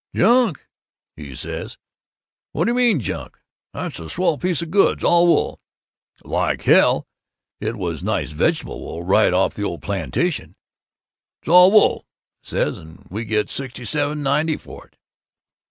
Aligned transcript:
'Junk,' 0.15 0.67
he 1.15 1.35
says, 1.35 1.77
'what 2.53 2.65
d' 2.65 2.69
you 2.69 2.73
mean 2.73 2.99
junk? 3.01 3.37
That's 3.71 3.99
a 3.99 4.09
swell 4.09 4.39
piece 4.39 4.63
of 4.63 4.71
goods, 4.71 5.03
all 5.03 5.27
wool' 5.27 5.61
Like 6.23 6.63
hell! 6.63 7.05
It 7.59 7.75
was 7.77 8.03
nice 8.03 8.31
vegetable 8.31 8.79
wool, 8.79 9.03
right 9.03 9.31
off 9.31 9.53
the 9.53 9.61
Ole 9.61 9.77
Plantation! 9.77 10.55
'It's 11.43 11.49
all 11.49 11.69
wool,' 11.71 12.07
he 12.41 12.49
says, 12.49 12.79
'and 12.79 13.05
we 13.11 13.25
get 13.25 13.51
sixty 13.51 13.85
seven 13.85 14.23
ninety 14.23 14.57
for 14.57 14.87
it. 14.87 14.95